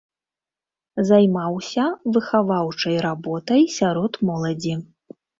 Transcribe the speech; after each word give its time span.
Займаўся 1.09 1.83
выхаваўчай 2.15 2.97
работай 3.07 3.61
сярод 3.75 4.17
моладзі. 4.31 4.73